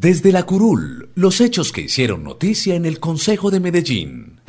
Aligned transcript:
Desde 0.00 0.32
la 0.32 0.44
curul, 0.44 1.10
los 1.14 1.42
hechos 1.42 1.72
que 1.72 1.82
hicieron 1.82 2.24
noticia 2.24 2.74
en 2.74 2.86
el 2.86 3.00
Consejo 3.00 3.50
de 3.50 3.60
Medellín. 3.60 4.39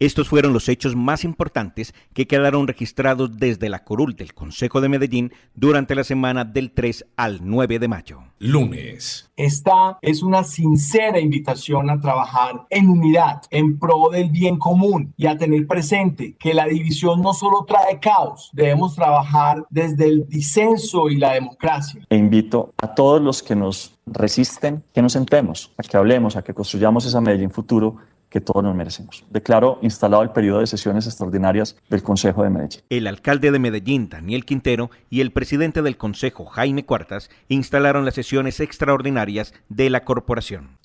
Estos 0.00 0.30
fueron 0.30 0.54
los 0.54 0.70
hechos 0.70 0.96
más 0.96 1.24
importantes 1.24 1.92
que 2.14 2.26
quedaron 2.26 2.66
registrados 2.66 3.36
desde 3.36 3.68
la 3.68 3.84
curul 3.84 4.16
del 4.16 4.32
Consejo 4.32 4.80
de 4.80 4.88
Medellín 4.88 5.30
durante 5.54 5.94
la 5.94 6.04
semana 6.04 6.46
del 6.46 6.72
3 6.72 7.04
al 7.18 7.40
9 7.42 7.78
de 7.78 7.86
mayo. 7.86 8.22
Lunes. 8.38 9.30
Esta 9.36 9.98
es 10.00 10.22
una 10.22 10.42
sincera 10.42 11.20
invitación 11.20 11.90
a 11.90 12.00
trabajar 12.00 12.66
en 12.70 12.88
unidad, 12.88 13.42
en 13.50 13.78
pro 13.78 14.08
del 14.10 14.30
bien 14.30 14.56
común 14.56 15.12
y 15.18 15.26
a 15.26 15.36
tener 15.36 15.66
presente 15.66 16.34
que 16.38 16.54
la 16.54 16.64
división 16.64 17.20
no 17.20 17.34
solo 17.34 17.66
trae 17.68 18.00
caos, 18.00 18.48
debemos 18.54 18.94
trabajar 18.94 19.66
desde 19.68 20.06
el 20.06 20.26
disenso 20.26 21.10
y 21.10 21.18
la 21.18 21.34
democracia. 21.34 22.06
E 22.08 22.16
invito 22.16 22.72
a 22.78 22.94
todos 22.94 23.20
los 23.20 23.42
que 23.42 23.54
nos 23.54 23.98
resisten 24.06 24.82
que 24.94 25.02
nos 25.02 25.12
sentemos, 25.12 25.74
a 25.76 25.82
que 25.82 25.98
hablemos, 25.98 26.36
a 26.36 26.42
que 26.42 26.54
construyamos 26.54 27.04
esa 27.04 27.20
Medellín 27.20 27.50
futuro 27.50 27.98
que 28.30 28.40
todos 28.40 28.62
nos 28.62 28.74
merecemos. 28.74 29.24
Declaro 29.28 29.78
instalado 29.82 30.22
el 30.22 30.30
periodo 30.30 30.60
de 30.60 30.66
sesiones 30.66 31.06
extraordinarias 31.06 31.76
del 31.90 32.02
Consejo 32.02 32.42
de 32.42 32.50
Medellín. 32.50 32.80
El 32.88 33.06
alcalde 33.06 33.50
de 33.50 33.58
Medellín, 33.58 34.08
Daniel 34.08 34.44
Quintero, 34.44 34.90
y 35.10 35.20
el 35.20 35.32
presidente 35.32 35.82
del 35.82 35.96
Consejo, 35.96 36.46
Jaime 36.46 36.86
Cuartas, 36.86 37.28
instalaron 37.48 38.04
las 38.04 38.14
sesiones 38.14 38.60
extraordinarias 38.60 39.52
de 39.68 39.90
la 39.90 40.04
corporación 40.04 40.78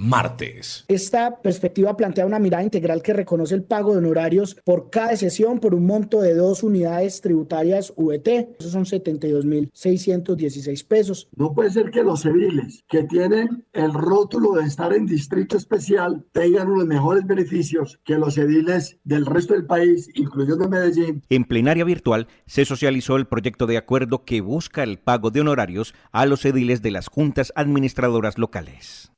martes. 0.00 0.84
Esta 0.88 1.40
perspectiva 1.42 1.94
plantea 1.94 2.24
una 2.24 2.38
mirada 2.38 2.64
integral 2.64 3.02
que 3.02 3.12
reconoce 3.12 3.54
el 3.54 3.64
pago 3.64 3.92
de 3.92 3.98
honorarios 3.98 4.56
por 4.64 4.88
cada 4.88 5.14
sesión 5.14 5.60
por 5.60 5.74
un 5.74 5.84
monto 5.84 6.22
de 6.22 6.34
dos 6.34 6.62
unidades 6.62 7.20
tributarias 7.20 7.92
VT. 7.98 8.56
Esos 8.58 8.72
son 8.72 8.86
72.616 8.86 10.86
pesos. 10.86 11.28
No 11.36 11.52
puede 11.52 11.70
ser 11.70 11.90
que 11.90 12.02
los 12.02 12.22
civiles 12.22 12.82
que 12.88 13.04
tienen 13.04 13.66
el 13.74 13.92
rótulo 13.92 14.54
de 14.54 14.64
estar 14.64 14.94
en 14.94 15.04
distrito 15.04 15.58
especial 15.58 16.24
tengan 16.32 16.72
los 16.72 16.86
mejores 16.86 17.26
beneficios 17.26 18.00
que 18.02 18.14
los 18.14 18.32
civiles 18.34 18.98
del 19.04 19.26
resto 19.26 19.52
del 19.52 19.66
país, 19.66 20.08
incluyendo 20.14 20.66
Medellín. 20.66 21.22
En 21.28 21.44
plenaria 21.44 21.84
virtual 21.84 22.26
se 22.46 22.64
socializó 22.64 23.16
el 23.16 23.26
proyecto 23.26 23.66
de 23.66 23.76
acuerdo 23.76 24.24
que 24.24 24.40
busca 24.40 24.82
el 24.82 24.98
pago 24.98 25.30
de 25.30 25.42
honorarios 25.42 25.94
a 26.10 26.24
los 26.24 26.46
ediles 26.46 26.80
de 26.80 26.90
las 26.90 27.08
juntas 27.08 27.52
administradoras 27.54 28.38
locales. 28.38 29.12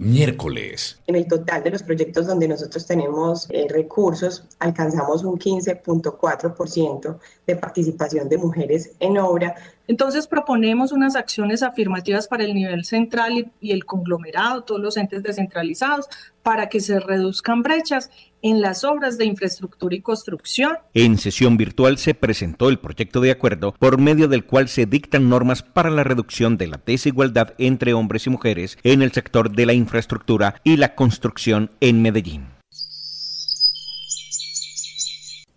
Miércoles. 0.00 0.98
En 1.06 1.14
el 1.14 1.28
total 1.28 1.62
de 1.62 1.70
los 1.70 1.82
proyectos 1.82 2.26
donde 2.26 2.48
nosotros 2.48 2.86
tenemos 2.86 3.46
eh, 3.50 3.66
recursos, 3.68 4.44
alcanzamos 4.58 5.22
un 5.24 5.38
15.4% 5.38 7.18
de 7.46 7.56
participación 7.56 8.28
de 8.28 8.38
mujeres 8.38 8.92
en 8.98 9.18
obra. 9.18 9.54
Entonces 9.90 10.28
proponemos 10.28 10.92
unas 10.92 11.16
acciones 11.16 11.64
afirmativas 11.64 12.28
para 12.28 12.44
el 12.44 12.54
nivel 12.54 12.84
central 12.84 13.32
y, 13.32 13.50
y 13.60 13.72
el 13.72 13.84
conglomerado, 13.84 14.62
todos 14.62 14.80
los 14.80 14.96
entes 14.96 15.24
descentralizados, 15.24 16.06
para 16.44 16.68
que 16.68 16.78
se 16.78 17.00
reduzcan 17.00 17.62
brechas 17.62 18.08
en 18.40 18.60
las 18.60 18.84
obras 18.84 19.18
de 19.18 19.24
infraestructura 19.24 19.96
y 19.96 20.00
construcción. 20.00 20.78
En 20.94 21.18
sesión 21.18 21.56
virtual 21.56 21.98
se 21.98 22.14
presentó 22.14 22.68
el 22.68 22.78
proyecto 22.78 23.20
de 23.20 23.32
acuerdo 23.32 23.74
por 23.80 23.98
medio 23.98 24.28
del 24.28 24.44
cual 24.44 24.68
se 24.68 24.86
dictan 24.86 25.28
normas 25.28 25.64
para 25.64 25.90
la 25.90 26.04
reducción 26.04 26.56
de 26.56 26.68
la 26.68 26.80
desigualdad 26.86 27.54
entre 27.58 27.92
hombres 27.92 28.28
y 28.28 28.30
mujeres 28.30 28.78
en 28.84 29.02
el 29.02 29.10
sector 29.10 29.50
de 29.50 29.66
la 29.66 29.72
infraestructura 29.72 30.54
y 30.62 30.76
la 30.76 30.94
construcción 30.94 31.72
en 31.80 32.00
Medellín. 32.00 32.46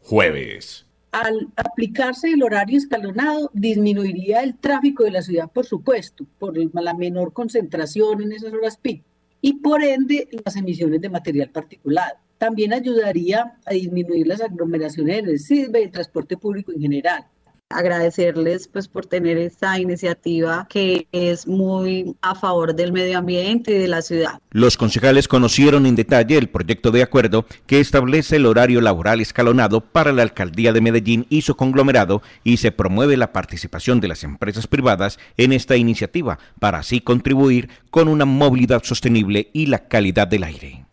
Jueves. 0.01 0.82
Al 1.13 1.53
aplicarse 1.57 2.31
el 2.31 2.41
horario 2.41 2.75
escalonado, 2.75 3.51
disminuiría 3.53 4.41
el 4.41 4.57
tráfico 4.57 5.03
de 5.03 5.11
la 5.11 5.21
ciudad, 5.21 5.47
por 5.51 5.63
supuesto, 5.63 6.25
por 6.39 6.57
la 6.57 6.95
menor 6.95 7.33
concentración 7.33 8.23
en 8.23 8.31
esas 8.31 8.51
horas 8.51 8.77
pico 8.77 9.05
y 9.39 9.53
por 9.59 9.83
ende 9.83 10.27
las 10.43 10.55
emisiones 10.55 11.01
de 11.01 11.09
material 11.09 11.51
particulado. 11.51 12.17
También 12.39 12.73
ayudaría 12.73 13.59
a 13.63 13.73
disminuir 13.73 14.25
las 14.25 14.41
aglomeraciones 14.41 15.19
en 15.19 15.29
el 15.29 15.79
y 15.79 15.83
el 15.83 15.91
transporte 15.91 16.35
público 16.35 16.71
en 16.71 16.81
general 16.81 17.27
agradecerles 17.73 18.67
pues 18.67 18.87
por 18.87 19.05
tener 19.05 19.37
esta 19.37 19.79
iniciativa 19.79 20.67
que 20.69 21.07
es 21.11 21.47
muy 21.47 22.15
a 22.21 22.35
favor 22.35 22.75
del 22.75 22.91
medio 22.93 23.17
ambiente 23.17 23.71
y 23.71 23.79
de 23.79 23.87
la 23.87 24.01
ciudad. 24.01 24.39
Los 24.51 24.77
concejales 24.77 25.27
conocieron 25.27 25.85
en 25.85 25.95
detalle 25.95 26.37
el 26.37 26.49
proyecto 26.49 26.91
de 26.91 27.03
acuerdo 27.03 27.45
que 27.65 27.79
establece 27.79 28.37
el 28.37 28.45
horario 28.45 28.81
laboral 28.81 29.21
escalonado 29.21 29.81
para 29.81 30.11
la 30.11 30.23
alcaldía 30.23 30.73
de 30.73 30.81
Medellín 30.81 31.25
y 31.29 31.41
su 31.41 31.55
conglomerado 31.55 32.21
y 32.43 32.57
se 32.57 32.71
promueve 32.71 33.17
la 33.17 33.33
participación 33.33 33.99
de 33.99 34.07
las 34.07 34.23
empresas 34.23 34.67
privadas 34.67 35.19
en 35.37 35.53
esta 35.53 35.75
iniciativa 35.75 36.39
para 36.59 36.79
así 36.79 37.01
contribuir 37.01 37.69
con 37.89 38.07
una 38.07 38.25
movilidad 38.25 38.83
sostenible 38.83 39.49
y 39.53 39.67
la 39.67 39.87
calidad 39.87 40.27
del 40.27 40.43
aire. 40.43 40.85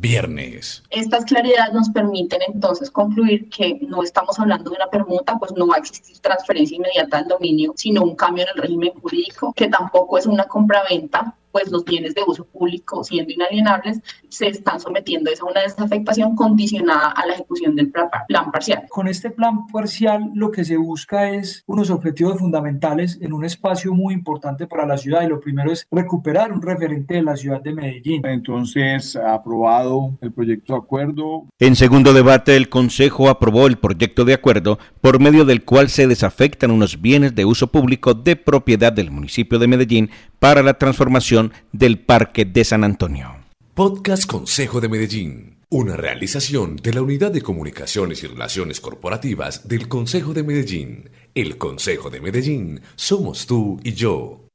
Viernes. 0.00 0.84
Estas 0.90 1.24
claridades 1.24 1.74
nos 1.74 1.88
permiten 1.90 2.40
entonces 2.46 2.88
concluir 2.88 3.48
que 3.50 3.80
no 3.82 4.04
estamos 4.04 4.38
hablando 4.38 4.70
de 4.70 4.76
una 4.76 4.86
permuta, 4.86 5.36
pues 5.38 5.52
no 5.56 5.66
va 5.66 5.74
a 5.74 5.78
existir 5.78 6.18
transferencia 6.18 6.76
inmediata 6.76 7.18
al 7.18 7.26
dominio, 7.26 7.72
sino 7.76 8.02
un 8.02 8.14
cambio 8.14 8.44
en 8.44 8.50
el 8.54 8.62
régimen 8.62 8.92
jurídico, 9.00 9.52
que 9.54 9.66
tampoco 9.66 10.16
es 10.16 10.26
una 10.26 10.44
compra-venta, 10.44 11.34
pues 11.58 11.72
los 11.72 11.84
bienes 11.84 12.14
de 12.14 12.22
uso 12.24 12.44
público, 12.44 13.02
siendo 13.02 13.32
inalienables, 13.32 14.00
se 14.28 14.46
están 14.48 14.78
sometiendo 14.78 15.28
a 15.30 15.44
una 15.44 15.62
desafectación 15.62 16.36
condicionada 16.36 17.08
a 17.08 17.26
la 17.26 17.34
ejecución 17.34 17.74
del 17.74 17.90
plan 17.90 18.50
parcial. 18.52 18.84
Con 18.88 19.08
este 19.08 19.30
plan 19.30 19.66
parcial 19.66 20.30
lo 20.34 20.52
que 20.52 20.64
se 20.64 20.76
busca 20.76 21.30
es 21.30 21.64
unos 21.66 21.90
objetivos 21.90 22.38
fundamentales 22.38 23.18
en 23.20 23.32
un 23.32 23.44
espacio 23.44 23.92
muy 23.92 24.14
importante 24.14 24.66
para 24.68 24.86
la 24.86 24.98
ciudad 24.98 25.22
y 25.22 25.28
lo 25.28 25.40
primero 25.40 25.72
es 25.72 25.86
recuperar 25.90 26.52
un 26.52 26.62
referente 26.62 27.14
de 27.14 27.22
la 27.22 27.36
ciudad 27.36 27.60
de 27.60 27.72
Medellín. 27.72 28.24
Entonces, 28.24 29.16
aprobado 29.16 30.16
el 30.20 30.32
proyecto 30.32 30.74
de 30.74 30.78
acuerdo. 30.78 31.46
En 31.58 31.74
segundo 31.74 32.12
debate, 32.12 32.54
el 32.56 32.68
Consejo 32.68 33.28
aprobó 33.28 33.66
el 33.66 33.78
proyecto 33.78 34.24
de 34.24 34.34
acuerdo 34.34 34.78
por 35.00 35.20
medio 35.20 35.44
del 35.44 35.64
cual 35.64 35.88
se 35.88 36.06
desafectan 36.06 36.70
unos 36.70 37.00
bienes 37.00 37.34
de 37.34 37.44
uso 37.44 37.66
público 37.66 38.14
de 38.14 38.36
propiedad 38.36 38.92
del 38.92 39.10
municipio 39.10 39.58
de 39.58 39.66
Medellín 39.66 40.10
para 40.38 40.62
la 40.62 40.74
transformación 40.74 41.52
del 41.72 41.98
Parque 41.98 42.44
de 42.44 42.64
San 42.64 42.84
Antonio. 42.84 43.36
Podcast 43.74 44.26
Consejo 44.26 44.80
de 44.80 44.88
Medellín. 44.88 45.58
Una 45.70 45.96
realización 45.96 46.76
de 46.76 46.94
la 46.94 47.02
Unidad 47.02 47.30
de 47.30 47.42
Comunicaciones 47.42 48.22
y 48.22 48.26
Relaciones 48.26 48.80
Corporativas 48.80 49.68
del 49.68 49.86
Consejo 49.86 50.32
de 50.32 50.42
Medellín. 50.42 51.10
El 51.34 51.58
Consejo 51.58 52.08
de 52.08 52.20
Medellín 52.20 52.80
somos 52.96 53.46
tú 53.46 53.78
y 53.84 53.92
yo. 53.92 54.47